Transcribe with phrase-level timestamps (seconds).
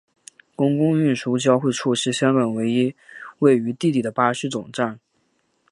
[0.55, 2.95] 公共运输交汇处是香港唯一
[3.37, 4.99] 位于地底的巴士总站。